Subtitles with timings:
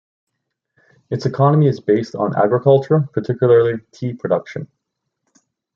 [1.11, 4.67] Its economy is based on agriculture, particularly tea production.